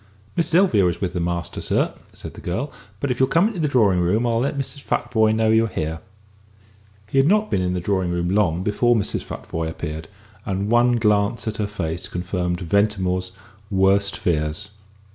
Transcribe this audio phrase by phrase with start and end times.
[0.35, 3.59] "Miss Sylvia is with the master, sir," said the girl; "but if you'll come into
[3.59, 4.81] the drawing room I'll let Mrs.
[4.83, 5.99] Futvoye know you are here."
[7.07, 9.21] He had not been in the drawing room long before Mrs.
[9.23, 10.07] Futvoye appeared,
[10.43, 13.31] and one glance at her face confirmed Ventimore's
[13.69, 14.69] worst fears.